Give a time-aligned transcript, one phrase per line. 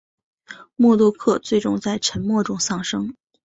[0.75, 3.13] 默多克最终在沉没中丧生。